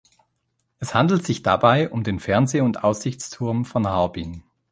Es 0.79 0.95
handelt 0.95 1.23
sich 1.23 1.43
dabei 1.43 1.87
um 1.91 2.03
den 2.03 2.19
Fernseh- 2.19 2.61
und 2.61 2.83
Aussichtsturm 2.83 3.65
von 3.65 3.85
Harbin. 3.87 4.41